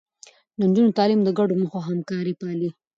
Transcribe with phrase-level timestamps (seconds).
[0.57, 2.69] د نجونو تعليم د ګډو موخو همکاري پالي.